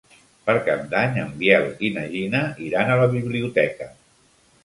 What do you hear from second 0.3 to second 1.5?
Per Cap d'Any en